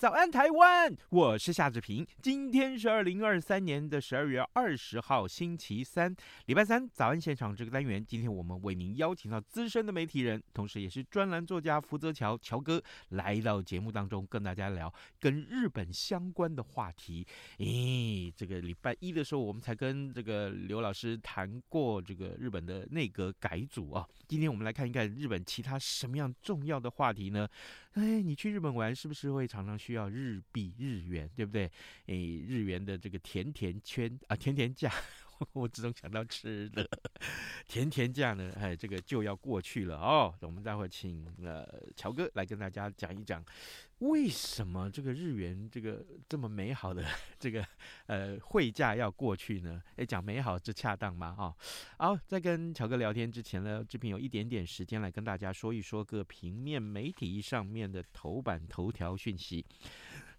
[0.00, 0.96] 早安，台湾！
[1.10, 2.06] 我是夏志平。
[2.22, 6.88] 今天是二零二三年的十二月二十号，星期三，礼拜三。
[6.88, 17.26] 早安现场这个单元，今天我们为您邀请到资深的媒体人，同时也是专栏作家福泽乔乔哥来到节目当中，跟大家聊跟日本相关的话题。
[17.58, 24.08] 咦，这个礼拜一的时候，我们才跟这个刘老师谈过这个日本的内阁改组啊。
[24.26, 27.46] 今天我们来看一看日本其他什么样重要的话题呢？
[27.94, 31.64] 哎，你去日本玩是不是会常常需要日币、日元，对不对？
[32.06, 34.92] 哎，日元的这个甜甜圈啊，甜甜价，
[35.52, 36.88] 我只能想到吃的
[37.66, 40.34] 甜甜价呢，哎，这个就要过去了哦。
[40.42, 43.44] 我们待会请呃乔哥来跟大家讲一讲。
[44.00, 47.04] 为什么这个日元这个这么美好的
[47.38, 47.62] 这个
[48.06, 49.82] 呃汇价要过去呢？
[49.96, 51.34] 诶，讲美好这恰当吗？
[51.34, 51.44] 哈、
[51.98, 59.64] 哦，好，在跟乔哥聊天之前呢，这边有一点点时间来跟大家说一说各平面媒体上面的头版头条讯息。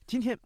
[0.08, 0.38] 今天。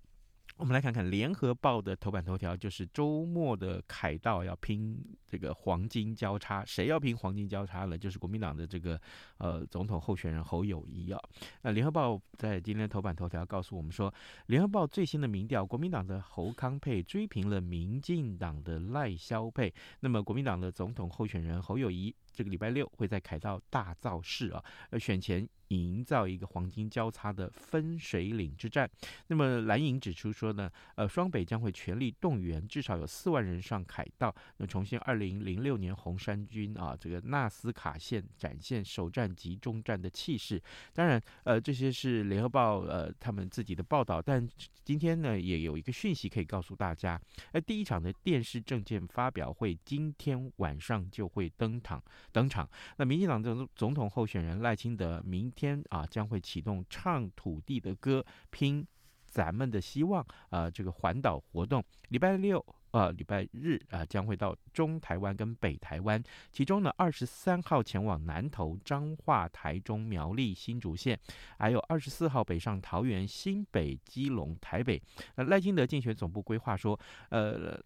[0.58, 7.98] 我们来看看《联合报》的头版头条，就是周末的凯道要拼这个黄金交叉，谁要拼黄金交叉呢？
[7.98, 9.00] 就是国民党的这个
[9.38, 11.20] 呃总统候选人侯友谊啊。
[11.62, 14.10] 那《联合报》在今天头版头条告诉我们说，
[14.46, 19.74] 《联合报》最新的民调，国民党的侯康佩追平了民进党的赖萧佩。
[20.00, 25.46] 那么，国民党的总统候选人侯友谊这个礼拜六会在凯道大造势啊，呃，选前。
[25.70, 28.90] 营造一个黄金交叉的分水岭之战。
[29.28, 40.62] 那么蓝营指出说呢，呃，双北将会全力动员，至少有四万人上凯道，那重现二零零六年红衫军啊，这个纳斯卡线展现首战集中战的气势。
[40.94, 44.48] 当然，呃，这些是联合报呃他们自己的报道，但
[44.84, 47.20] 今天呢也有一个讯息可以告诉大家，
[47.52, 52.70] 呃，第一场的电视政见发表会今天晚上就会登场登场。
[52.98, 58.86] 那民进党的总统候选人赖清德明天啊，将会启动唱土地的歌，拼
[59.26, 60.70] 咱们的希望啊！
[60.70, 66.24] 这个环岛活动，礼拜六啊，礼拜日啊，将会到中台湾跟北台湾。
[66.54, 71.20] 其中呢，二十三号前往南投、彰化、台中、苗栗、新竹县，
[71.58, 75.02] 还有二十四号北上桃园、新北、基隆、台北。
[75.36, 77.78] 那赖清德竞选总部规划说，呃，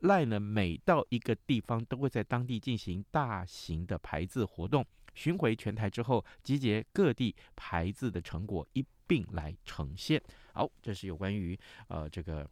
[0.00, 4.84] 赖呢每到一个地方，都会在当地进行大型的排字活动。
[5.18, 10.22] 巡回全台之后，集结各地牌子的成果一并来呈现。
[10.52, 11.58] 好，这是有关于
[11.88, 12.48] 呃这个。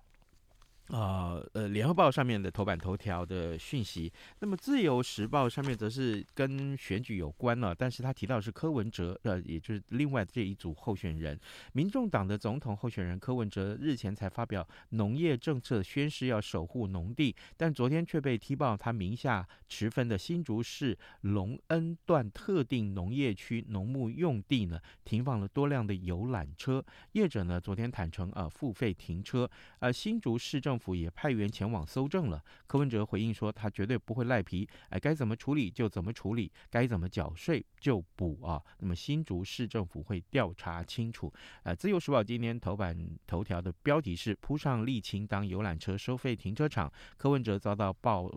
[0.89, 11.37] 啊，呃，联合报上面的头版头条的讯息，那么自由时报上面则是跟选举有关了，但是他提到是柯文哲，呃，也就是另外这一组候选人，
[11.73, 30.76] 民众党的总统候选人柯文哲日前才发表农业政策宣示要守护农地，但昨天却被踢爆他名下持分的新竹市隆恩段特定农业区农牧用地呢，停放了多辆的游览车，业者呢昨天坦承啊付费停车，呃，新竹市政。
[30.77, 32.45] 政府也派员前往搜证了。
[32.67, 38.63] 柯文哲回应说，他绝对不会赖皮，哎，该怎么处理就怎么处理，该怎么缴税就补啊。
[38.79, 41.33] 那么新竹市政府会调查清楚。
[41.63, 42.95] 呃，自由时报今天头版
[43.27, 48.31] 头条的标题是铺上沥青当游览车收费停车场，柯文哲遭到爆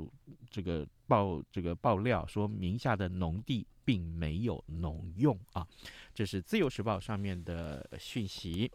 [0.49, 5.67] 这个爆这个爆料说名下的农地并没有农用啊。
[6.13, 8.71] 这是自由时报上面的讯息。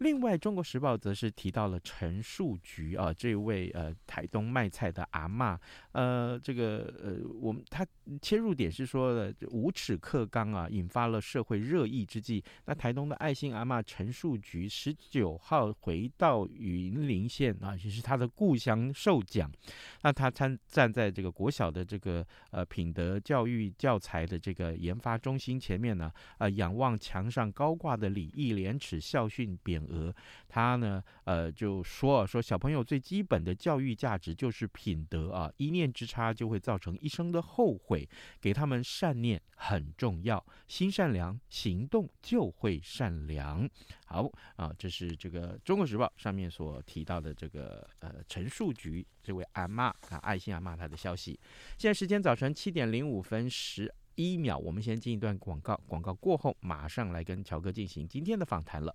[0.00, 5.58] 另外，《中国时报》则是提到了陈树菊啊，这位呃台东卖菜的阿嬷，
[5.92, 7.86] 呃，这个呃，我们他
[8.22, 19.52] 切入点是说的无耻课纲啊，引发了社会热议之际，那台东的爱心阿嬷陈树菊十九号回到云林县啊，也是他的故乡受奖，
[20.00, 26.06] 那他参站在这个国小的这个呃品德教育教材的这个研发中心前面呢，
[26.38, 30.14] 啊、呃，仰望墙上高挂的礼义廉耻校训匾额。
[30.48, 38.08] 他呢，呃，就说说小朋友最基本的教育价值就是品德啊，一念之差就会造成一生的后悔，
[38.40, 43.68] 给他们善念很重要，心善良，行动就会善良。
[44.06, 51.38] 好啊，这是这个《中国时报》上面所提到的这个呃陈树菊这位阿嬷啊，爱心阿嬷她的消息。
[51.78, 58.94] 现在时间早晨七点零五分十一秒，我们先进一段广告，广告过后马上来跟乔哥进行今天的访谈了。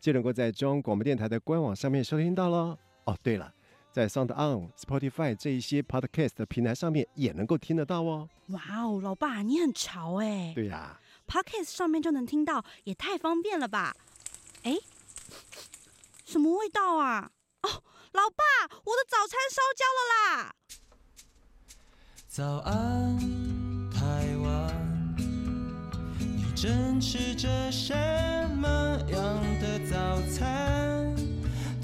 [0.00, 2.76] 就能够在中央广播电台的官网上面收听到喽。
[3.04, 3.52] 哦，对了。
[3.92, 8.28] 在 Sound On、Spotify 这一些 Podcast 的平台上面也能够听得到哦。
[8.50, 10.52] 哇哦，老爸你很潮哎！
[10.54, 13.96] 对呀，Podcast 上面就能听到，也太方便了吧？
[14.62, 14.76] 哎，
[16.24, 17.32] 什么味道啊？
[17.62, 17.82] 哦，
[18.12, 20.54] 老爸，我的早餐烧焦了啦！
[22.28, 23.18] 早安，
[23.90, 25.16] 台湾，
[26.16, 27.92] 你正吃着什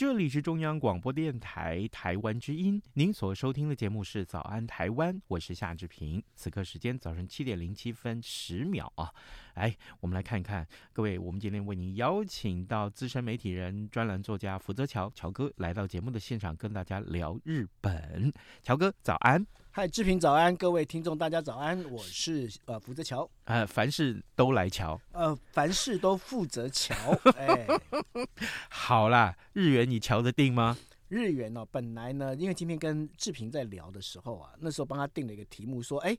[0.00, 6.24] 这里是中央广播电台台湾之音，您所收听的节目是《早安台湾》，我是夏志平。
[6.34, 9.12] 此刻时间早晨七点零七分十秒啊，
[9.52, 18.32] 哎，我们来看一看各位，我们今天为您邀请到资深媒体人、专栏作家福泽桥乔哥来到节目的现场，跟大家聊日本。
[18.62, 19.46] 乔哥，早安。
[19.72, 26.92] 嗨，志平早安，各位听众大家早安，我是呃福泽乔，呃，凡事都来乔，呃，凡事都负责乔，
[27.36, 27.68] 哎，
[28.90, 30.76] 好啦，日元你瞧得定吗？
[31.06, 36.18] 日元呢、哦，本来呢，因为今天跟志平在聊的时候啊，那时候帮他定了一个题目，说，哎。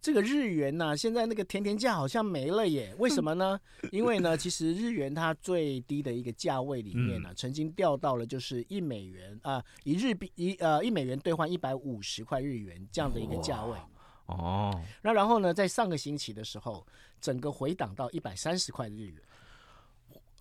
[0.00, 2.92] 这个日元呐、啊，现在那个甜甜价好像没了耶？
[2.98, 3.60] 为什么呢？
[3.92, 13.78] 因为呢，其实日元它最低的一个价位里面呢、啊，曾经掉到了就是一美元啊，一日币一呃一美元兑换一百五十块日元这样的一个价位。
[14.26, 14.80] 哦。
[15.02, 16.84] 那然后呢，在上个星期的时候，
[17.20, 19.14] 整个回档到一百三十块日元，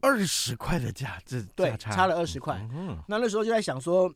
[0.01, 2.57] 二十块的价，这对差了二十块。
[2.73, 2.97] 嗯。
[3.07, 4.13] 那那时候就在想说。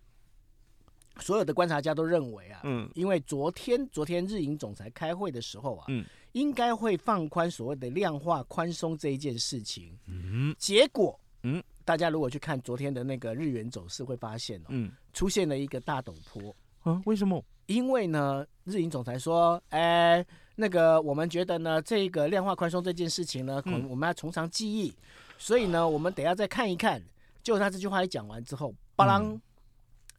[1.20, 17.44] 所有的观察家都认为啊，嗯，因为昨天昨天日银总裁开会的时候啊，嗯，应该会放宽所谓的量化宽松这一件事情，嗯，结果，嗯，大家如果去看昨天的那个日元走势，会发现哦，嗯，出现了一个大陡坡，啊，为什么？
[17.66, 20.26] 因为呢，日银总裁说，哎，
[20.56, 24.94] 那个我们觉得呢，这个量化宽松这件事情呢，可能我们要从长计议，
[25.38, 27.02] 所以呢，我们等下再看一看。
[27.44, 29.40] 就他这句话一讲完之后，巴郎。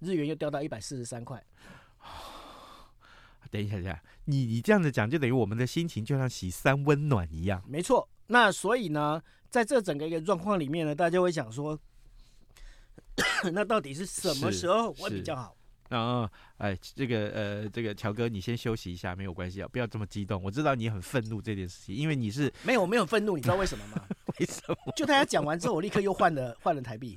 [0.04, 1.40] 日元又掉到一百四十三块。
[3.52, 7.62] 等一下，等一下，你你这样子讲，就等于我们的心情就像洗三温暖一样。
[7.68, 11.78] 没错，那所以呢，在这整个一个状况里面呢，大家会想说，
[13.54, 15.54] 那到底是什么时候会比较好？
[15.98, 20.42] 啊，哎，这个呃，这个乔哥，你先休息一下，没有关系啊，不要这么激动。
[20.42, 24.04] 我知道你很愤怒这件事情，因为你是没有没有愤怒，你知道为什么吗？
[24.40, 24.76] 为什么？
[24.96, 27.16] 就大家讲完之后，我立刻又换了换了台币。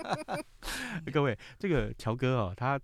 [1.12, 2.80] 各位，这个乔哥哦，他。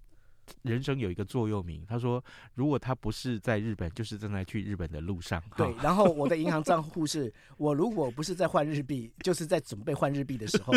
[0.63, 2.23] 人生有一个座右铭，他说
[2.55, 10.73] ：“如果他不是在日本，就是正在去日本的路上。”对，然后我的银行账户是 我如果不是在换日币，就是在准备换日币的时候。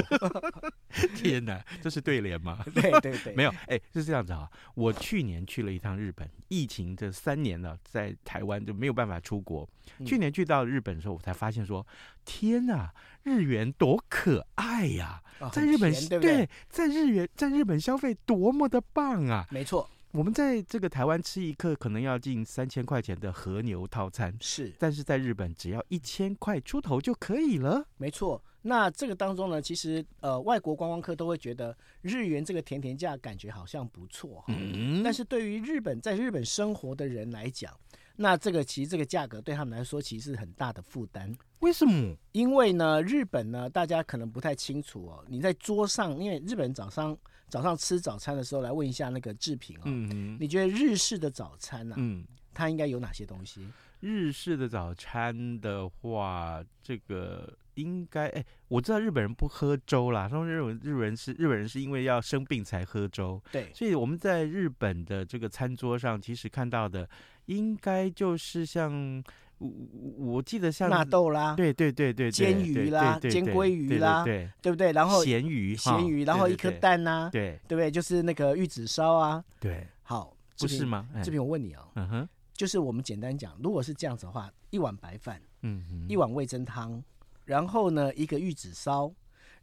[1.15, 2.63] 天哪，这是对联吗？
[2.73, 4.49] 对对对，没有，哎，是这样子啊。
[4.75, 9.67] 我去年去了一趟日本，疫情这三年了，在台湾就没有办法出国。
[10.05, 11.85] 去年去到日本的时候，我才发现说
[12.25, 15.50] ：“天哪！”日元多可爱呀、啊哦！
[15.51, 19.46] 在日本对，对，在日元在日本消费多么的棒啊！
[19.50, 27.86] 没错，我们在这个台湾吃一客可能要近三千块钱的和牛套餐，是，但是在日本只要一千块出头就可以了。
[27.98, 37.74] 没错，那这个当中呢，其实呃，外国观光客都会觉得日元这个甜甜价感觉好像不错，嗯，但是对于日本在日本生活的人来讲，
[38.21, 41.33] 那这个其实这个价格对他们来说其实是很大的负担。
[41.59, 42.13] 为什么？
[42.33, 45.23] 因为呢，日本呢，大家可能不太清楚哦。
[45.29, 51.97] 你在桌上，因为日本人早上早上吃早餐的时候，来问一下那个志平哦，嗯，你觉得日式的早餐呢、啊？
[51.97, 53.65] 嗯，它应该有哪些东西？
[54.01, 67.09] 日式的早餐的话，这个应该哎，我知道日本人不喝粥啦，他们认为日本人是日本人是因为要生病才喝粥，对，所以我们在日本的这个餐桌上，其实看到的
[67.45, 69.24] 应该就是像
[69.57, 69.69] 我
[70.17, 74.91] 我记得像纳豆啦，对对对对，煎鱼啦，煎鲑鱼啦，对对不对？
[74.91, 77.89] 然后咸鱼咸鱼，然后一颗蛋呐，对对不对？
[77.89, 81.07] 就是那个玉子烧啊，对，好，不是吗？
[81.24, 82.29] 这边我问你哦，嗯哼。
[82.59, 87.01] 就是我们简单讲，如果是这样子的话，一碗白饭，嗯哼，一碗味噌汤，
[87.50, 89.12] 然后呢一个玉子烧，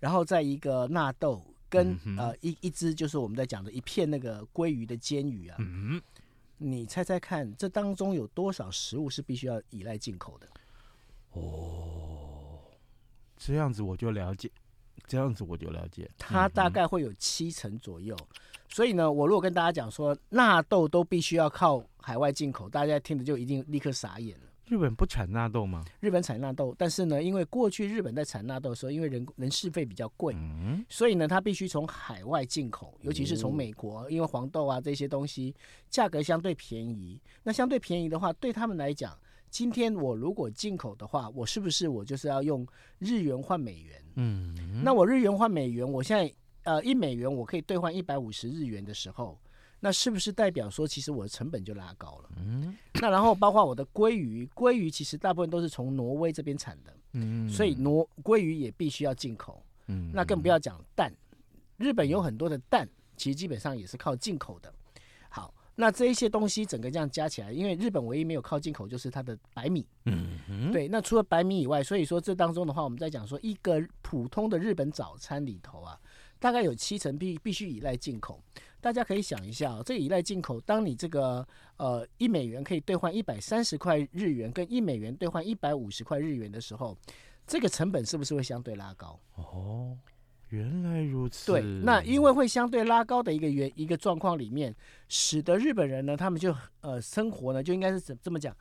[0.00, 6.02] 然后再一个纳豆，跟、嗯、呃一一只就是我们在讲的一片那个鲑鱼的煎鱼啊，嗯，
[6.59, 10.49] 你猜猜看，这当中有多少食物是必须要依赖进口的？
[11.31, 12.59] 哦，
[13.37, 14.50] 这样子我就了解，
[15.07, 18.16] 这样子我就了解，它大概会有七成左右。
[18.21, 18.37] 嗯
[18.69, 24.46] 所以呢，我如果跟大家讲说纳豆都必须要靠海外进口，大家听着就一定立刻傻眼了。
[24.68, 25.85] 日本不产纳豆吗？
[26.00, 35.54] 日本产纳豆，但是呢，因为过去日本在产纳豆的时候，因为人人事费比较贵，嗯，所以呢，它必须从海外进口，尤其是从美国，哦，因为黄豆啊这些东西
[35.88, 37.20] 价格相对便宜。
[37.42, 39.16] 那相对便宜的话，对他们来讲，
[39.50, 42.66] 今天我如果进口的话，我是不是我就是要用
[42.99, 44.04] 日元换美元？
[44.16, 46.32] 嗯，那我日元换美元，我现在。
[46.66, 49.38] 呃，一美元我可以兑换一百五十日元的时候，
[49.78, 52.30] 那是不是代表说，其实我的成本就拉高了？
[52.37, 61.12] 嗯，那然后包括我的鲑鱼，鲑鱼其实大部分都是从挪威这边产的，嗯，所以挪鲑鱼也必须要进口，嗯，那更不要讲蛋，
[61.76, 64.73] 日本有很多的蛋，其实基本上也是靠进口的。
[65.28, 76.00] 好，那这一些东西整个这样加起来，因为日本唯一没有靠进口就是它的白米，嗯，对，那除了白米以外，所以说这当中的话，我们在讲说一个普通的日本早餐里头啊。
[76.38, 78.38] 大概有七成必必须依赖进口，
[78.87, 81.45] 大家可以想一下哦，这个依赖进口，当你这个
[81.76, 86.97] 呃一美元可以兑换一百三十块日元，跟一美元兑换一百五十块日元的时候，
[87.49, 89.19] 这个成本是不是会相对拉高？
[89.35, 89.99] 哦，
[90.50, 91.50] 原来如此。
[91.50, 94.73] 对，那因为会相对拉高的一个原一个状况里面，
[95.09, 98.57] 使得日本人呢，他们就呃生活呢，就应该是怎这么讲？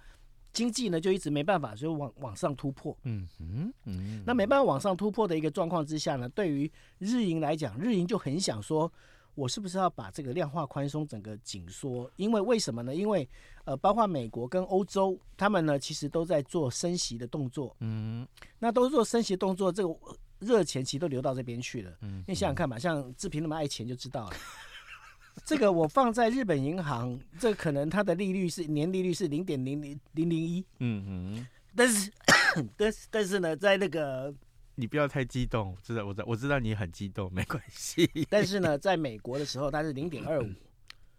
[0.52, 2.98] 经济呢就一直没办法，就往往上突破。
[3.04, 4.24] 嗯嗯嗯。
[4.26, 8.92] 那没办法往上突破的一个状况之下呢，对于日银来讲，日银就很想说，
[9.36, 12.10] 我是不是要把这个量化宽松整个紧缩？
[12.16, 12.96] 因为为什么呢？
[12.96, 13.28] 因为
[13.66, 17.76] 呃，包括美国跟欧洲，他们呢其实都在做升息的动作。
[17.82, 18.28] 嗯。
[18.58, 19.96] 那都做升息动作，这个
[20.40, 21.92] 热钱其实都流到这边去了。
[22.02, 22.24] 嗯。
[22.28, 24.36] 你想想看吧，像志平那么爱钱就知道了。
[25.44, 32.10] 这个我放在日本银行，这可能它的利率是年利率是零点零零零零一，嗯嗯，但是
[32.78, 34.34] 但是但是呢，在那个
[34.76, 38.10] 你不要太激动，我知道我知道我知道你很激动，没关系。
[38.30, 40.44] 但是呢，在美国的时候，它是零点二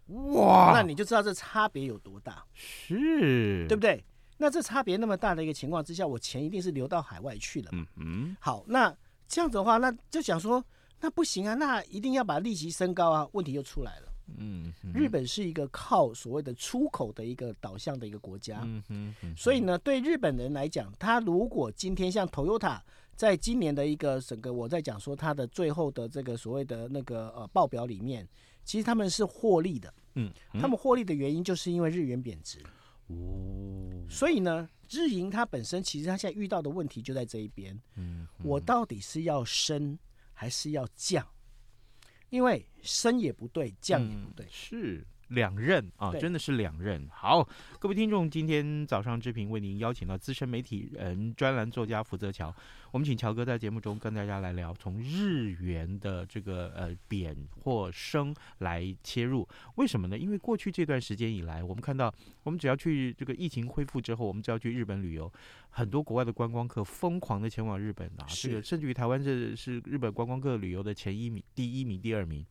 [0.07, 4.03] 五，哇，那你就知道这差别有多大，是对不对？
[4.37, 7.69] 那这差别那么大的一个情况之下，我钱一定是流到海外去了。
[7.73, 8.95] 嗯嗯，好，那
[9.27, 10.63] 这样子的话，那就想说，
[11.01, 14.13] 那不行啊，那一定要把利息升高啊，问题又出来了。
[14.37, 18.83] 嗯，日本是一个靠所谓的出口的一个导向的一个国家，嗯
[19.21, 22.79] 哼，所以呢，对日本人来讲，他如果今天像 Toyota
[23.17, 28.25] 在今年的一个整个我在讲说它的最后的这个所谓的那个呃报表里面，
[28.63, 32.63] 其实他们是获利的，嗯，他们获利的原因就是因为日元贬值，
[33.07, 39.97] 哦，所以呢，日银它本身其实它现在遇到的问题就在这一边，嗯，我到底是要升
[40.31, 41.25] 还是要降？
[42.29, 47.07] 因为升也不对，降也不对，嗯、是两任啊，真的是两任。
[47.09, 47.47] 好，
[47.79, 52.53] 各位听众，今天早上志平为您邀请到资深媒体人、专栏作家福泽桥。
[52.91, 60.17] 我们请乔哥在节目中跟大家来聊，从日元的这个呃贬或升来切入，为什么呢？
[60.17, 62.11] 因为过去这段时间以来，我们看到，
[62.43, 65.31] 我们只要去这个疫情恢复之后，我们只要去日本旅游，
[65.69, 72.45] 很多国外的观光客疯狂的前往日本啊，这个甚至于台湾这是日本观光客旅游的前一名、第一名、第二名。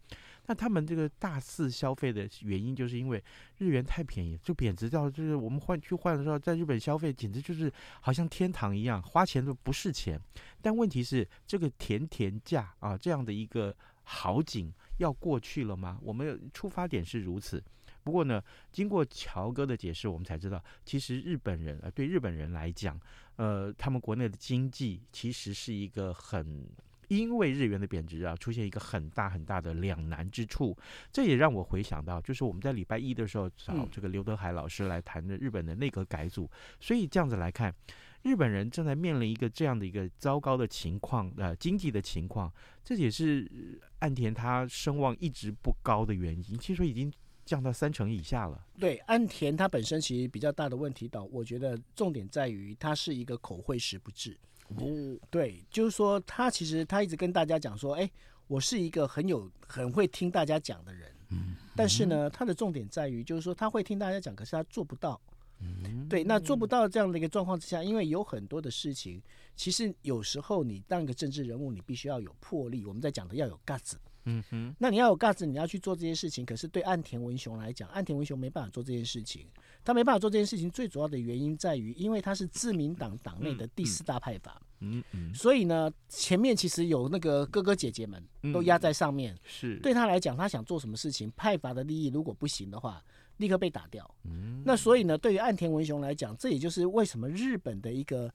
[0.47, 3.23] 那他们这个大肆消费的原因，就是因为
[3.59, 10.21] 日元太便宜，就贬值到就是我们换去换的时候，在日本消费简直就是好像天堂一样，花钱都不是钱。
[10.63, 15.99] 但问题是，这个甜甜价啊，这样的一个好景要过去了吗？
[16.01, 17.63] 我们出发点是如此，
[18.05, 23.01] 不过呢，经过乔哥的解释，我们才知道，其实日本人呃，对日本人来讲，
[23.35, 26.65] 呃，他们国内的经济其实是一个很。
[27.09, 30.77] 因为日元的贬值啊，出现一个很大很大的两难之处，
[31.13, 37.75] 这也让我回想到，就是我们在礼拜一的时候找这个刘德海老师来谈的日本的内阁改组，所以这样子来看，
[38.23, 42.53] 日本人正在面临一个这样的一个糟糕的情况，呃，经济的情况，
[42.85, 47.13] 这也是岸田他声望一直不高的原因，听说已经
[47.45, 48.67] 降到三成以下了。
[48.79, 54.37] 对，岸田他本身其实比较大的问题，到我觉得重点在于他是一个口惠实不至。
[54.69, 58.11] 哦，对，就是说他其实他一直跟大家讲说，哎，
[58.47, 65.21] 我是一个很有很会听大家讲的人，嗯，但是呢，他的重点在于就是说他会听大家讲，可是他做不到，
[65.61, 69.23] 嗯，对，那做不到这样的一个状况之下，因为有很多的事情，
[69.55, 73.93] 其实有时候你当一个政治人物，你必须要有魄力，我们在讲的要有 guts。
[74.27, 76.45] 嗯哼，那你要有 guts，你要去做这些事情。
[76.45, 79.47] 可是对岸田文雄来讲，岸田文雄没办法做这件事情。
[79.85, 84.61] 他没办法做这件事情，最主要的原因在于，因为他是自民党党内的第四大派阀。
[84.81, 89.35] 嗯嗯，所以呢，前面其实有那个哥哥姐姐们都压在上面。
[89.45, 93.01] 是对他来讲，他想做什么事情，派阀的利益如果不行的话，
[93.37, 94.13] 立刻被打掉。
[94.25, 98.29] 嗯，那所以呢，对于岸田文雄来讲，这也就是为什么日本的一个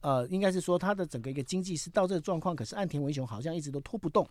[0.00, 4.26] 呃，应该是说他的整个一个经济是到这个状况，可是岸田文雄好像一直都拖不动。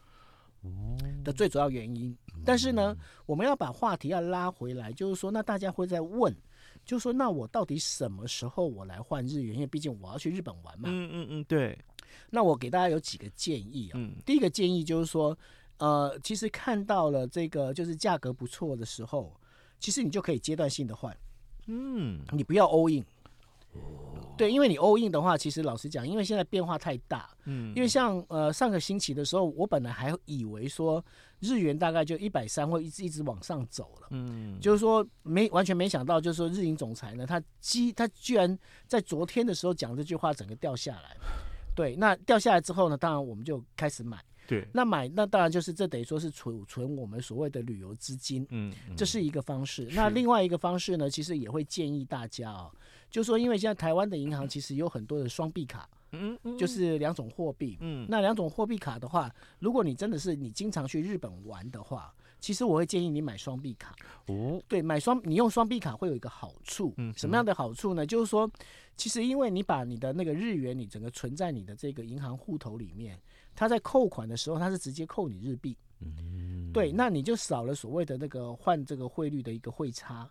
[1.23, 6.35] 的最主要原因，但是呢，我们要把话题要拉回来，就是说，那大家会在问，
[6.85, 9.55] 就是说，那我到底什么时候我来换日元？
[9.55, 10.89] 因为毕竟我要去日本玩嘛。
[10.91, 11.77] 嗯嗯嗯，对。
[12.29, 13.99] 那我给大家有几个建议啊。
[14.25, 15.37] 第一个建议就是说，
[15.77, 19.35] 呃，其实看到了这个就是价格不错的时候，
[19.79, 21.15] 其实你就可以阶段性的换。
[21.67, 23.03] 嗯，你不要 all in。
[24.35, 31.03] 对，因为你 all in 的话，其实老实讲，因为现在变化太大，嗯，因为像呃上个星期的时候，我本来还以为说
[31.39, 41.15] 日元大概就一百三会一直一直往上走了，嗯，就是说没完全没想到，就是说日银总裁呢，他基他居然在昨天的时候讲这句话，整个掉下来，
[41.75, 49.87] 对，那掉下来之后呢，当然我们就开始买，对，那买那当然就是这等于说是储存我们所谓的旅游资金，嗯，这是一个方式。
[49.91, 52.71] 那另外一个方式呢，其实也会建议大家啊、哦。
[53.13, 63.95] 就说，因为现在台湾的银行其实有很多的双币卡，嗯，就是两种货币，嗯，那两种货币卡的话，如果你真的是你经常去日本玩的话，其实我会建议你买双币卡。
[64.25, 68.03] 哦，对，买双你用双币卡会有一个好处，嗯，什么样的好处呢？
[68.03, 68.49] 就是说，
[68.97, 73.21] 其实因为你把你的那个日元，你整个存在你的这个银行户头里面，
[73.53, 80.27] 它在扣款的时候，它是直接扣你日币，嗯，对，那你就少了所谓的那个换这个汇率的一个汇差。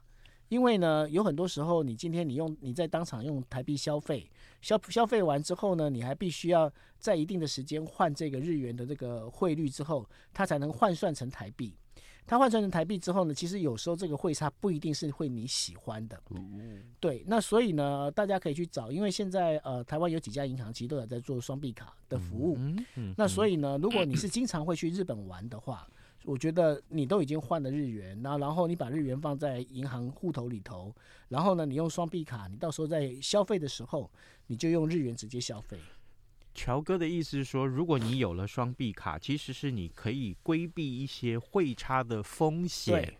[0.52, 11.74] 因为呢，有很多时候，你今天你用你在当场用台币消费，消消费完之后呢，你还必须要在一定的时间换这个日元的这个汇率之后，它才能换算成台币。
[12.26, 16.20] 它换算成台币之后呢，其实有时候这个汇差不一定是会你喜欢的。
[17.00, 22.58] 对，那所以呢，大家可以去找，因为现在呃，台湾有几家银行其实都有在做双币卡的服务。
[23.16, 25.88] 那所以呢，如果你是经常会去日本玩的话，
[26.24, 30.94] 我觉得你都已经换了日元，那然后你把日元放在银行户头里头，
[31.28, 34.10] 然后呢，你用双币卡，你到时候在消费的时候，
[34.46, 35.78] 你就用日元直接消费。
[36.54, 43.14] 乔哥的意思是说，如果你有了双币卡，其实是你可以规避一些汇差的风险。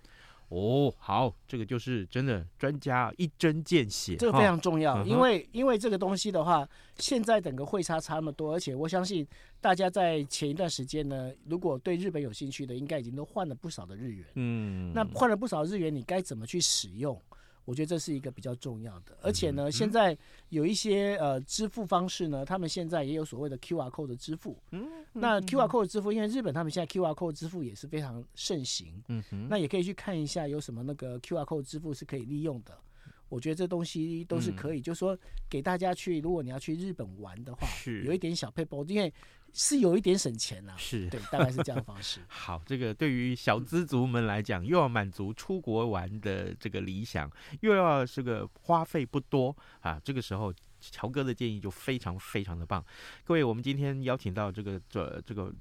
[0.53, 9.27] 哦，好，这个就是真的专家一针见血，这个非常重要，哦、因为因为这个东西的话，现在整个汇差差那么多，而且我相信
[9.62, 17.19] 大家在前一段时间呢，如果对日本有兴趣的，应该已经都换了不少的日元，嗯，那换了不少日元，你该怎么去使用？
[17.64, 20.16] 我觉得这是一个比较重要的，而且呢，现在
[20.48, 24.57] 有一些呃支付方式呢，他们现在也有所谓的 QR code 的支付。
[24.70, 29.03] 嗯，那 QR code 支付，因为日本他们现在 QR code 支付也是非常盛行。
[29.09, 32.77] 嗯哼，那也可以去看一下有什么那个 QR code 支付是可以利用的。
[33.29, 35.16] 我觉得这东西都是可以，就是说
[35.48, 39.12] 给大家去，如果你要去日本玩的话，是有一点小配包，因为。
[39.53, 42.21] 是有一点省钱啦，是对，大概是这样的方式。
[42.29, 52.85] 好，这个对于小资族们来讲，又要满足出国玩的这个理想，又要这个花费不多啊，这个时候乔哥的建议就非常非常的棒。
[53.25, 55.53] 各位，我们今天邀请到这个这这个。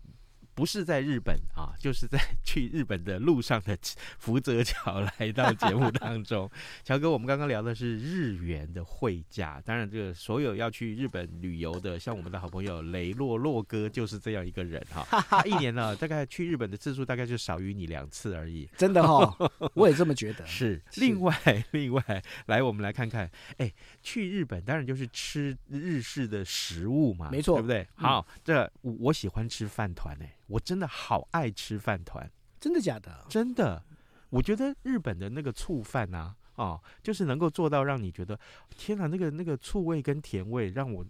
[0.53, 3.77] 不是在日本啊， 就是在去日本的路上的
[4.19, 6.49] 福泽桥来到节目当中。
[6.83, 15.05] 乔哥，我们刚刚聊的是日元的汇价，当然这个所有要去日本旅游的，像我们的好朋友雷洛洛哥就是这样一个人哈。
[15.29, 18.69] 他一年呢，大概去日本的次数大概就少于你两次而已。
[18.77, 20.45] 真的哈、哦， 我也这么觉得。
[20.45, 21.33] 是，另外
[21.71, 27.87] 另外来，我们来看看，哎，去日本当然就是吃日式的食物嘛，没错，对不对？
[27.95, 30.35] 好，这我，我喜欢吃饭团哎。
[30.51, 33.25] 我真的好爱吃饭团，真的假的？
[33.29, 33.83] 真的，
[34.29, 41.05] 我觉得日本的那个醋饭啊，哦，就是能够做到让你觉得，天哪，那个那个醋味跟甜味让我。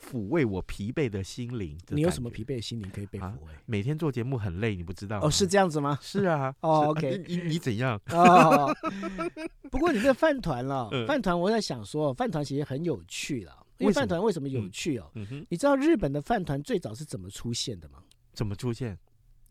[0.00, 1.78] 抚慰我疲惫的心灵。
[1.90, 3.52] 你有什么疲惫的心灵可以被抚慰？
[3.52, 3.62] 啊？
[3.66, 5.20] 每天做节目很累，你不知道？
[5.22, 5.96] 哦，是这样子吗？
[6.02, 6.52] 是啊。
[6.58, 7.22] 哦，OK。
[7.28, 7.96] 你你怎样？
[8.10, 8.74] 哦。
[9.70, 13.64] 不过你这饭团了， 饭团我在想说，饭团其实很有趣了。
[13.78, 15.08] 因为饭团为什么有趣哦？
[15.48, 18.02] 你知道日本的饭团最早是怎么出现的吗？
[18.36, 18.96] 怎么出现？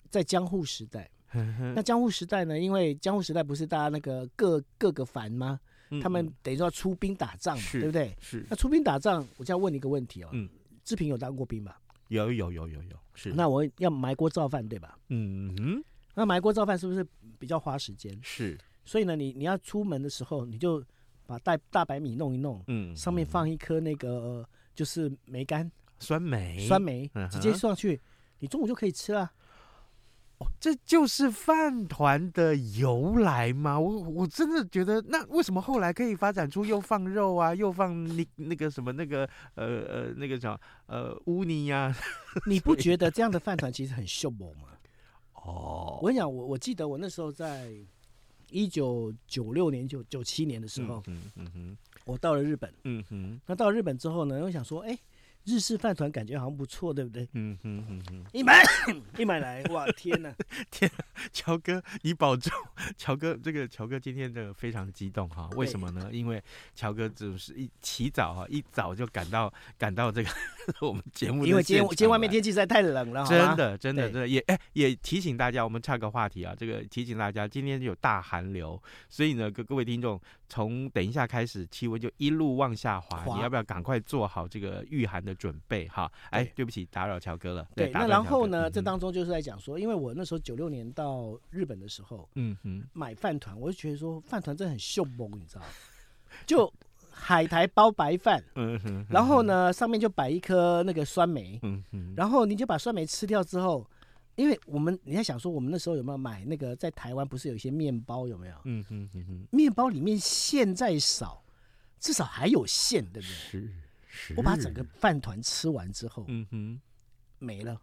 [0.09, 1.09] 在江户时代。
[1.75, 2.57] 那江户时代呢？
[2.57, 5.59] 因为江户时代不是大家那个各各个藩吗？
[6.01, 8.15] 他们等于说要出兵打仗嘛，对不对？
[8.21, 8.45] 是。
[8.49, 10.29] 那出兵打仗，我就要问你一个问题哦。
[10.31, 10.47] 嗯。
[10.83, 11.81] 志平有当过兵吧？
[12.09, 12.97] 有有有有有。
[13.15, 13.33] 是。
[13.33, 14.97] 那我要埋锅造饭，对吧？
[15.09, 15.83] 嗯哼。
[16.13, 17.05] 那埋锅造饭是不是
[17.37, 18.17] 比较花时间？
[18.21, 18.57] 是。
[18.85, 20.81] 所以呢，你你要出门的时候，你就
[21.25, 25.69] 把大大白米弄一弄，嗯，上面放一颗那个就是梅干，
[25.99, 27.99] 酸梅，酸梅，直接上去，
[28.39, 29.31] 你中午就可以吃了。
[30.37, 33.79] 哦，这就是饭团的由来吗？
[33.79, 39.21] 我我真的觉得，那为什么后来可以发展出又放肉啊，又放那那个什么那个
[39.53, 41.95] 呃呃那个叫呃乌泥呀？
[42.47, 44.67] 你不觉得这样的饭团其实很秀猛吗？
[45.45, 47.71] 哦，我跟你讲，我我记得我那时候在
[48.49, 54.99] 一九九六年九九七年的时候，嗯嗯哼，我到了日本，嗯哼，那到了日本之后呢，我想说，哎。
[55.45, 57.27] 日式饭团感觉好像不错，对不对？
[57.33, 58.63] 嗯哼哼哼，一买
[59.17, 60.33] 一买来，哇天哪，
[60.71, 60.89] 天，
[61.31, 62.51] 乔哥你保重，
[62.97, 66.09] 乔哥这个乔哥今天的非常激动哈，为什么呢？
[66.11, 66.41] 因为
[66.73, 70.29] 乔哥就是一起早哈，一早就赶到赶到这个
[70.81, 85.35] 我们节目，因为今天今天外面天气实在太冷了，真的真的真的也哎也提醒大家，我们岔个话题啊，这个提醒大家今天有大寒流，所以呢各各位听众从等一下开始气温就一路往下滑，你要不要赶快做好这个御寒的？
[85.35, 87.67] 准备哈，哎，对不起，打扰乔哥了。
[87.75, 95.67] 对，那然后呢，这当中就是在讲说，因为我那时候九六年到日本的时候，嗯哼，买饭团，我就觉得说饭团真的很秀猛，你知道吗？
[96.47, 96.71] 就
[97.11, 103.85] 海苔包白饭， 嗯哼，然后呢，上面就摆一颗那个酸梅，嗯哼，然后你就把酸梅吃掉之后，
[104.35, 108.55] 因为我们你在想说，我们那时候有没有买那个在台湾不是有一些面包有没有？
[108.65, 111.43] 嗯哼嗯哼，面包里面馅再少，
[111.99, 113.33] 至少还有馅，对不对？
[113.35, 113.69] 是
[114.07, 114.33] 是。
[114.35, 116.81] 我把整个饭团吃完之后，嗯哼，
[117.39, 117.79] 没了。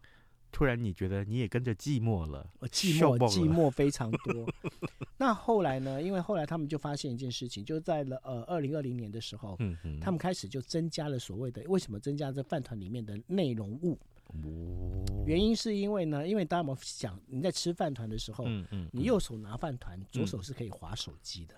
[0.55, 4.47] 突然你觉得你也跟着寂寞了，我寂寞，寂寞非常多。
[5.17, 6.03] 那后来呢？
[6.03, 13.99] 因为后来他们就发现一件事情，就在了呃二零二零年的时候，嗯哼，他们开始就增加了所谓的为什么增加这饭团里面的内容物？
[14.45, 21.55] 哦，原因是因为呢，因为大家有没有想你在吃饭团的时候，嗯嗯，你右手拿饭团，左手是可以划手机的。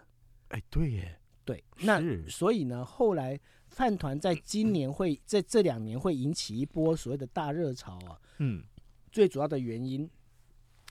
[0.48, 3.40] 哎，对耶，对，那所以呢，后来。
[3.66, 8.62] 饭团在今年会 在这两年会引起一波所谓的大热潮啊，嗯，
[9.10, 10.08] 最主要的原因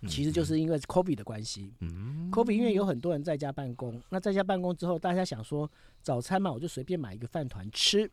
[0.07, 5.69] 其实就是因为 COVID 的关系，嗯，COVID 因为有很多人在家办公，那在家办公之后，大家想说
[6.01, 8.09] 早餐嘛，我就随便买一个饭团吃，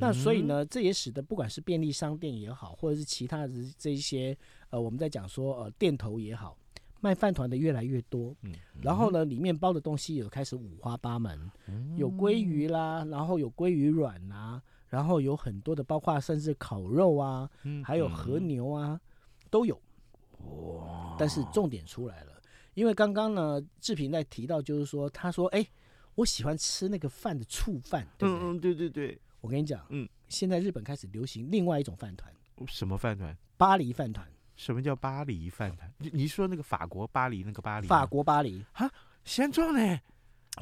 [0.00, 4.36] 那所以呢，这也使得不管是便利商店也好，或者是其他的这一些
[4.70, 6.56] 呃，我们在讲说呃店头也好。
[7.04, 19.00] 卖饭团的越来越多，嗯，然后呢，里面包的东西也开始五花八门，嗯、有鲑鱼啦，然后有鲑鱼卵啊，然后有很多的，包括甚至烤肉啊，嗯、还有和牛啊，
[19.50, 19.76] 都有。
[20.44, 21.16] 哇！
[21.18, 22.32] 但是重点出来了，
[22.74, 25.66] 因为刚刚呢，志平在提到，就是说，他说，哎，
[26.14, 28.44] 我喜欢吃那个饭的醋饭，对不对？
[28.48, 29.18] 嗯，对对对。
[29.40, 32.32] 我跟你讲，嗯，现在日本开始流行另外一种饭团，
[32.68, 33.36] 什么饭团？
[33.56, 34.26] 巴黎饭团。
[34.54, 35.92] 什么叫巴黎饭团？
[35.98, 37.88] 你你说那个法国巴黎那个巴黎？
[37.88, 38.88] 法国巴黎哈，
[39.24, 40.00] 现状呢？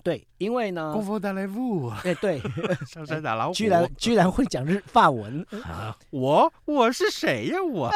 [0.05, 2.40] 对，因为呢，功夫大来夫，哎，对，
[2.87, 5.96] 上山打老 虎，居然居然会讲日法文 啊！
[6.11, 7.57] 我我是谁呀？
[7.62, 7.90] 我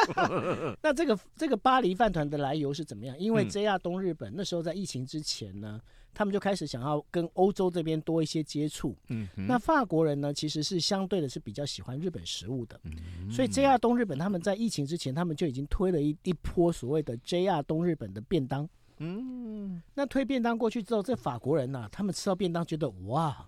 [0.81, 3.17] 那这个这个巴黎饭团的来由是怎么样？
[3.17, 5.79] 因为 JR 东日本那时候在疫情之前呢。
[6.17, 8.95] 他们就开始想要跟欧洲这边多一些接触。
[9.09, 12.79] 嗯，那法国人呢，其实是相对的是比较喜欢日本食物的。
[12.85, 18.65] 嗯，所以 JR 东日本他们在疫情之前，他们就已经推了一一波所谓的 JR 东日本的便当。
[18.97, 23.47] 嗯，那推便当过去之后，这法国人呐、啊，他们吃到便当觉得哇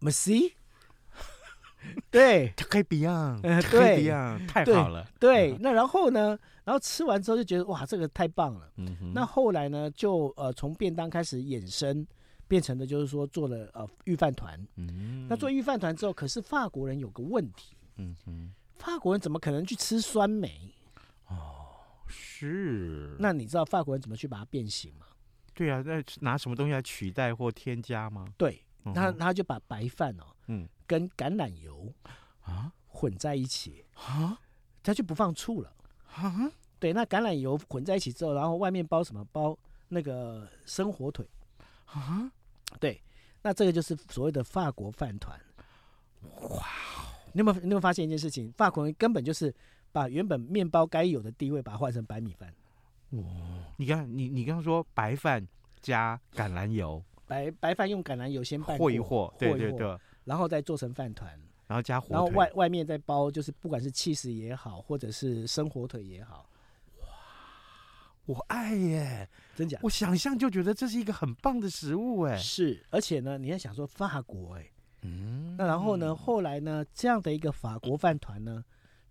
[0.00, 0.52] ，Merci。
[2.10, 5.06] 对，可以比啊，可以比啊，太好了。
[5.20, 6.36] 对，对，那然后呢？
[6.64, 8.68] 然后吃完之后就觉得哇，这个太棒了。
[8.76, 9.12] 嗯。
[9.14, 12.04] 那后来呢，就呃从便当开始衍生，
[12.48, 14.58] 变成的就是说做了呃御饭团。
[14.74, 15.28] 嗯。
[15.28, 17.76] 那做御饭团之后，可是法国人有个问题。
[17.98, 18.52] 嗯哼。
[18.74, 20.74] 法国人怎么可能去吃酸梅？
[21.28, 21.65] 哦，
[22.08, 23.16] 是。
[23.18, 25.06] 那你知道法国人怎么去把它变形吗？
[25.54, 28.26] 对啊，那拿什么东西来取代或添加吗？
[28.36, 28.62] 对，
[28.94, 30.24] 他他就把白饭哦。
[30.48, 30.68] 嗯。
[30.86, 31.92] 跟橄榄油
[32.42, 34.38] 啊混在一起啊，
[34.82, 35.74] 他就不放醋了
[36.14, 36.52] 啊。
[36.78, 39.24] 对，那橄榄油混在一起之后，然后外面包什么？
[39.32, 41.28] 包那个生火腿。
[41.86, 42.30] 啊，
[42.78, 43.02] 对，
[43.42, 45.40] 那这个就是所谓的法国饭团。
[46.50, 46.66] 哇，
[47.32, 48.52] 你有没有你有没有发现一件事情？
[48.52, 49.52] 法国人根本就是
[49.92, 52.52] 把原本面包该有的地位，把它换成白米饭。
[53.10, 53.22] 哇，
[53.76, 55.46] 你看你你刚刚说白饭
[55.80, 61.30] 加橄榄油，白白饭用橄榄油先拌和一和，对对对，然后再做成饭团，
[61.66, 66.48] 然后加火腿，然后外外面再包，就是不管是起司也好，或者是生火腿也好。
[67.00, 67.06] 哇，
[68.26, 69.78] 我爱耶，真假？
[69.82, 72.36] 我想象就觉得这是一个很棒的食物哎。
[72.36, 74.68] 是，而且呢，你要想说法国哎，
[75.02, 78.64] 嗯，那然后呢，后来呢，这样的一个法国饭团呢，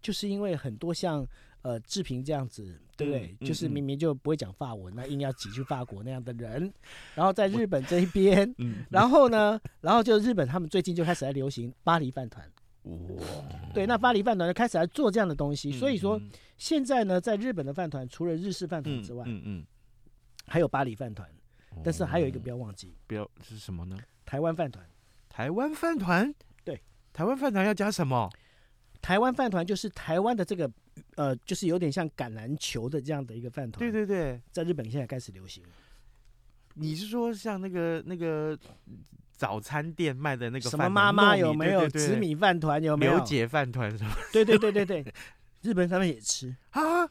[0.06, 1.28] 就是因为很多像。
[1.66, 3.36] 呃，志平这样子，对不对？
[3.42, 6.72] 嗯、就是明明就不会讲法文，嗯、那硬要挤去法国那样的人，
[7.16, 12.48] 然后在日本这一边，嗯、然后呢，然后就日本他们最近就开始在流行巴黎饭团。
[12.84, 12.94] 哇，
[13.74, 15.72] 对，那巴黎饭团就开始来做这样的东西。
[15.72, 16.22] 嗯、所以说，
[16.60, 19.66] 现在呢，在日本的饭团除了日式饭团之外，嗯嗯，嗯
[20.46, 21.28] 还有巴黎饭团，
[21.84, 23.98] 但是还有一个不要忘记，不要是什么呢？
[24.24, 24.88] 台湾饭团。
[25.28, 26.32] 台湾饭团，
[26.64, 26.80] 对，
[27.12, 28.30] 台湾饭团要加什么？
[29.06, 30.68] 台湾饭团就是台湾的这个，
[31.14, 33.78] 呃，就是有点像橄榄球的这样的一个饭团。
[33.78, 35.64] 对对对，在日本现在开始流行。
[36.74, 38.58] 你是说像那个那个
[39.38, 43.18] 早餐店卖的那个什么妈妈有没有紫米饭团有没有？
[43.18, 44.12] 刘姐饭团什么？
[44.34, 45.06] 对对对对对，
[45.62, 47.08] 日本他们也吃啊。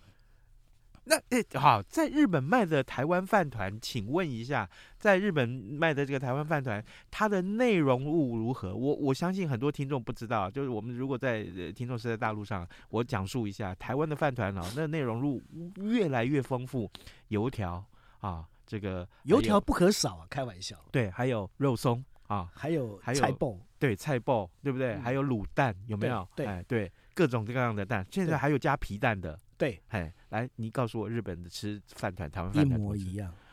[1.04, 4.68] 那诶，好，在日本卖的台湾饭团，请问一下，
[5.04, 8.74] 在日本卖的这个台湾饭团，它的内容物如何？
[8.74, 11.44] 我我相信很多听众不知道，就是我们如果在
[11.76, 15.42] 听众是在大陆上，我讲述一下台湾的饭团啊，那内容物
[15.76, 16.90] 越来越丰富，
[17.28, 17.84] 油条
[18.20, 24.94] 啊，这个油条不可少啊，开玩笑，对，还有肉松啊，还有还有菜爆，对，菜爆，对不对？
[24.94, 26.26] 嗯、还有卤蛋，有没有？
[26.34, 29.38] 对，哎，对，各种各样的蛋，现在还有加皮蛋的。
[29.58, 33.43] 对，哎，来，你告诉我，日本的吃饭团，台湾饭团一模一样啊？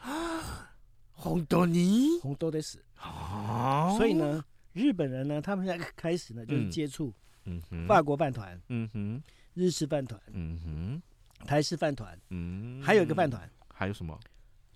[1.21, 3.95] 红豆泥，红豆的是啊。
[3.95, 7.13] 所以呢，日本人呢，他们现在开始呢，就是接触，
[7.45, 9.21] 嗯哼，法国饭团，嗯哼，
[9.53, 11.01] 日式饭团，嗯哼，
[11.45, 14.19] 台式饭团，嗯，还有一个饭团，还有什么？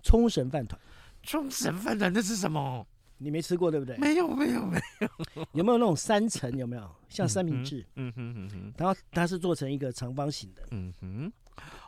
[0.04, 0.80] 冲绳饭团。
[1.24, 2.86] 冲绳饭团那是什么？
[3.18, 3.98] 你没吃过对不对？
[3.98, 5.46] 没有，没有，没有。
[5.54, 6.56] 有没有那种三层？
[6.56, 7.84] 有没有像三明治？
[7.96, 8.74] 嗯哼嗯哼。
[8.78, 10.62] 然后它是做成一个长方形的。
[10.70, 11.34] 嗯哼。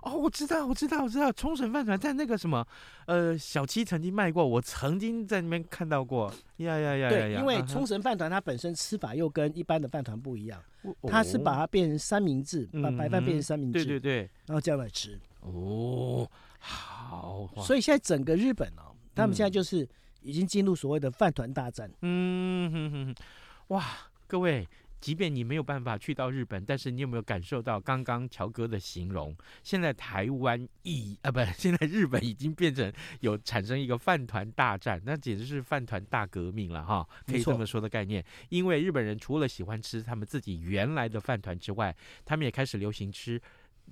[0.08, 1.32] 哦，我知道，我知道，我知道。
[1.32, 2.65] 冲绳饭团在那个什么，
[3.06, 6.34] 呃，小七曾经卖过，我曾经在那边看到过。
[6.58, 7.10] 呀呀呀！
[7.10, 10.62] 对，因为冲绳饭团它本身吃法又跟一般的饭团不一样，
[11.04, 13.84] 它是把它变成三明治，把白饭变成三明治。
[13.84, 14.30] 对对对。
[14.46, 15.20] 然后这样来吃。
[15.41, 17.50] 哦，好。
[17.58, 19.88] 所以现在整个日本哦，他们现在就是。
[20.24, 21.89] 已经进入所谓的饭团大战。
[22.02, 23.15] 嗯哼哼哼，
[23.67, 23.86] 哇，
[24.26, 24.67] 各位，
[25.00, 29.36] 即便你没有办法去到日本，但是你有没有感受到刚刚乔哥的形容？
[29.64, 38.24] 现在台湾已啊，不，现在日本已经变成有产生一个饭团大战，那简直是饭团大革命了哈，可以这么说的概念。
[38.50, 43.42] 因为日本人除了喜欢吃他们自己原来的饭团之外，他们也开始流行吃。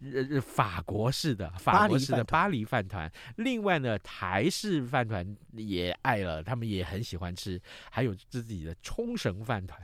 [0.02, 7.58] 日法国式的法国式的巴黎饭团，另外呢，台式饭团也爱了，他们也很喜欢吃，
[7.90, 9.80] 还有自己的冲绳饭团。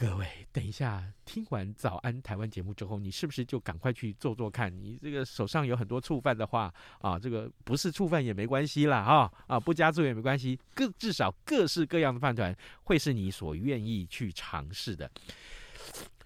[0.00, 4.72] 各位，等一下听完早安台湾节目之后，你是不是就赶快去做做看？
[4.72, 15.10] 你这个手上有很多醋饭的话啊，这个不是醋饭也没关系啦，哈啊，不加醋也没关系，各至少各式各样的饭团会是你所愿意去尝试的。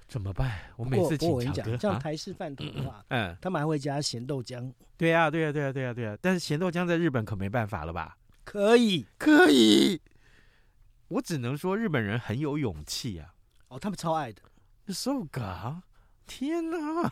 [0.06, 0.70] 怎么办？
[0.76, 4.70] 我每次请我跟你讲，像台式饭团的话，嗯，他们还会加咸豆浆。
[4.98, 6.14] 对呀，对呀，对呀，对呀，对呀。
[6.20, 8.18] 但是咸豆浆在日本可没办法了吧？
[8.44, 10.02] 可以，可以。
[11.08, 13.31] 我只能说日本人很有勇气啊。
[13.72, 14.42] 哦，他们超爱的。
[14.88, 15.80] So ga，
[16.26, 17.10] 天哪！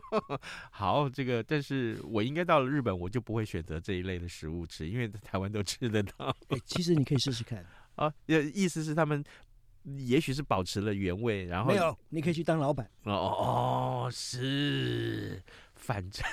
[0.70, 6.26] 好，这个，但是我应该到了日本，我就不会选择这一类的食物吃，因为在台湾都吃得到。
[6.48, 7.64] 欸，其实你可以试试看。
[7.94, 8.12] 啊，
[8.52, 9.24] 意思是他们。
[9.98, 12.90] 也许是保持了原味，然后没有，你可以去当老板。
[13.02, 15.42] 哦哦，是，
[15.74, 16.24] 反正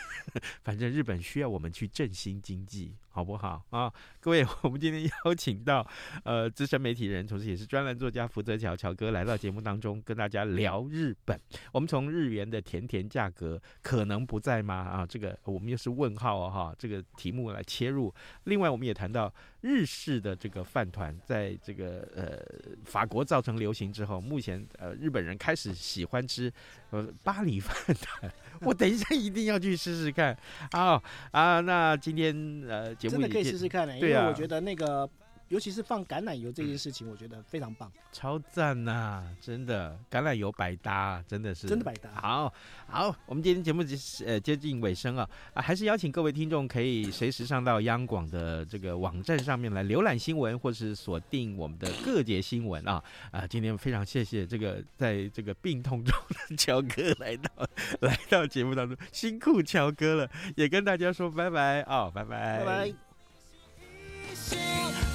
[0.63, 2.95] 反正日本需要我们去振兴经济。
[3.11, 3.91] 好不好啊？
[4.21, 5.85] 各位，我们今天邀请到
[6.23, 11.37] 呃资深媒体人，同时也是专栏作家福泽乔乔哥来到节目当中，跟大家聊日本。
[11.73, 14.75] 我们从日元的甜甜价格可能不在吗？
[14.75, 18.13] 啊，这个我们又是问号啊哈，这个题目来切入。
[18.45, 22.39] 另外，我们也谈到日式的这个饭团，在这个呃
[22.85, 26.49] 法国造成流行之后，目前呃日本人开始喜欢吃
[26.91, 28.31] 呃巴黎饭团。
[28.61, 30.37] 我等一下一定要去试试看。
[30.71, 32.95] 好啊，那今天呃。
[33.09, 35.09] 真的可以试试看的、欸，因为我觉得那个
[35.51, 39.21] 尤其是放橄榄油这件事情，我觉得非常棒，超赞呐！
[39.41, 42.09] 真的，橄榄油百搭，真的是真的百搭。
[42.21, 42.53] 好，
[42.87, 53.45] 好，我们今天节目接呃接近尾声啊啊，还是邀请各位听众可以随时上到央广的这个网站上面来浏览新闻，或是锁定我们的各节新闻啊啊！
[53.45, 57.49] 今天非常谢谢这个在这个病痛中的乔哥来到
[57.99, 63.10] 来到节目当中，辛苦乔哥了，也跟大家说拜拜啊，拜拜，拜拜。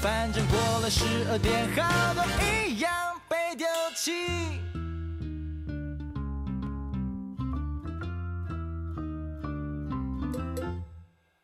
[0.01, 2.91] 反正过了十二点，好多一样
[3.29, 4.76] 被丢弃。